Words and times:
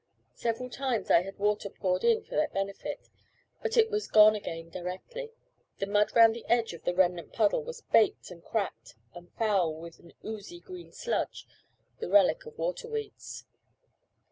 Several 0.33 0.67
times 0.67 1.11
I 1.11 1.21
had 1.21 1.37
water 1.37 1.69
poured 1.69 2.03
in 2.03 2.23
for 2.23 2.31
their 2.35 2.47
benefit, 2.47 3.07
but 3.61 3.77
it 3.77 3.91
was 3.91 4.07
gone 4.07 4.33
again 4.33 4.71
directly. 4.71 5.29
The 5.77 5.85
mud 5.85 6.15
round 6.15 6.33
the 6.35 6.43
edge 6.47 6.73
of 6.73 6.83
the 6.85 6.95
remnant 6.95 7.33
puddle 7.33 7.63
was 7.63 7.81
baked 7.81 8.31
and 8.31 8.43
cracked, 8.43 8.95
and 9.13 9.31
foul 9.33 9.75
with 9.75 9.99
an 9.99 10.13
oozy 10.25 10.59
green 10.59 10.91
sludge, 10.91 11.45
the 11.99 12.09
relic 12.09 12.47
of 12.47 12.57
water 12.57 12.87
weeds. 12.87 13.45